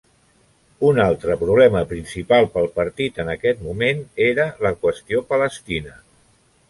[0.87, 5.95] Un altre problema principal pel partit en aquest moment era la qüestió palestina.